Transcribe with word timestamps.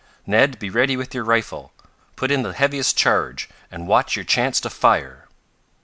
"Ned, 0.25 0.57
be 0.57 0.71
ready 0.71 0.97
with 0.97 1.13
your 1.13 1.23
rifle. 1.23 1.73
Put 2.15 2.31
in 2.31 2.41
the 2.41 2.53
heaviest 2.53 2.97
charge, 2.97 3.47
and 3.69 3.87
watch 3.87 4.15
your 4.15 4.25
chance 4.25 4.59
to 4.61 4.71
fire!" 4.71 5.27